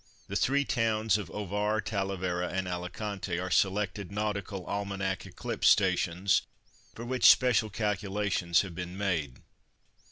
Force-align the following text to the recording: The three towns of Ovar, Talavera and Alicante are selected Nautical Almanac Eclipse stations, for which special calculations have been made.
The 0.27 0.35
three 0.35 0.65
towns 0.65 1.19
of 1.19 1.29
Ovar, 1.29 1.79
Talavera 1.79 2.49
and 2.49 2.67
Alicante 2.67 3.37
are 3.37 3.51
selected 3.51 4.11
Nautical 4.11 4.65
Almanac 4.65 5.27
Eclipse 5.27 5.67
stations, 5.67 6.41
for 6.95 7.05
which 7.05 7.25
special 7.29 7.69
calculations 7.69 8.61
have 8.61 8.73
been 8.73 8.97
made. 8.97 9.43